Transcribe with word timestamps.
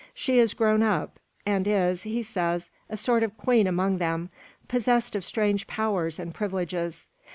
She 0.15 0.39
is 0.39 0.55
grown 0.55 0.81
up, 0.81 1.19
and 1.45 1.67
is, 1.67 2.01
he 2.01 2.23
says, 2.23 2.71
a 2.89 2.97
sort 2.97 3.21
of 3.21 3.37
queen 3.37 3.67
among 3.67 3.99
them, 3.99 4.31
possessed 4.67 5.15
of 5.15 5.23
strange 5.23 5.67
powers 5.67 6.17
and 6.17 6.33
privileges. 6.33 7.07